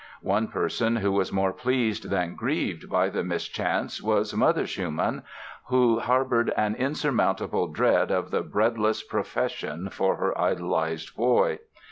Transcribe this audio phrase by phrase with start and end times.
[0.23, 5.21] One person who was more pleased than grieved by the mischance was Mother Schumann,
[5.67, 11.59] who harbored an insurmountable dread of the "breadless profession" for her idolized boy.